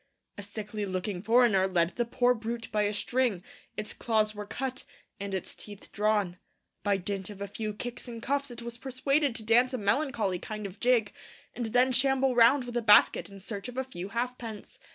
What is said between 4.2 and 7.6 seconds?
were cut, and its teeth drawn. By dint of a